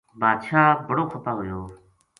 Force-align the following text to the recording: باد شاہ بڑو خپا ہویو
باد 0.19 0.39
شاہ 0.47 0.79
بڑو 0.87 1.03
خپا 1.11 1.31
ہویو 1.37 1.61